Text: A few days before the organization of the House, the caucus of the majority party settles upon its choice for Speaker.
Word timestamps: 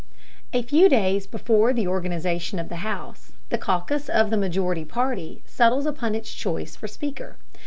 A 0.51 0.63
few 0.63 0.89
days 0.89 1.27
before 1.27 1.73
the 1.73 1.85
organization 1.87 2.57
of 2.57 2.69
the 2.69 2.77
House, 2.77 3.33
the 3.49 3.57
caucus 3.59 4.09
of 4.09 4.31
the 4.31 4.35
majority 4.35 4.83
party 4.83 5.43
settles 5.45 5.85
upon 5.85 6.15
its 6.15 6.33
choice 6.33 6.75
for 6.75 6.87
Speaker. 6.87 7.37